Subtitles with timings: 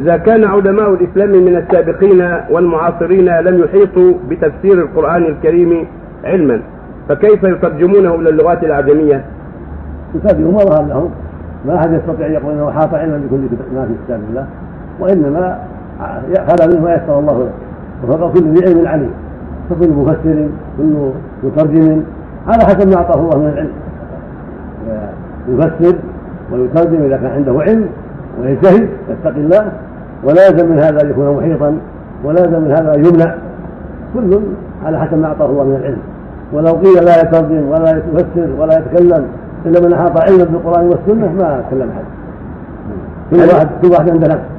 [0.00, 5.86] إذا كان علماء الإسلام من السابقين والمعاصرين لم يحيطوا بتفسير القرآن الكريم
[6.24, 6.60] علما
[7.08, 9.24] فكيف يترجمونه إلى اللغات الأعجمية؟
[10.14, 11.10] يترجم ما ظهر لهم
[11.66, 13.40] ما أحد يستطيع أن يقول أنه حاط علما بكل
[13.74, 14.46] ما في كتاب الله
[15.00, 15.58] وإنما
[16.34, 17.50] خلا منه ما يسر الله له.
[18.04, 19.10] وفوق كل ذي علم عليم
[19.70, 21.10] فكل مفسر كل
[21.42, 22.02] مترجم
[22.48, 23.72] على حسب ما أعطاه الله من العلم.
[25.48, 25.96] يفسر
[26.52, 27.88] ويترجم إذا كان عنده علم
[28.40, 29.72] ويجتهد يتقي الله.
[30.24, 31.78] ولا يلزم من هذا أن يكون محيطا
[32.24, 33.34] ولا يلزم من هذا أن يمنع.
[34.14, 34.40] كل
[34.84, 35.98] على حسب ما أعطاه الله من العلم.
[36.52, 39.24] ولو قيل لا يترجم ولا يفسر ولا يتكلم
[39.66, 42.04] إلا من أحاط علما بالقرآن والسنة ما تكلم احد
[43.30, 44.55] كل واحد كل واحد عنده نفس.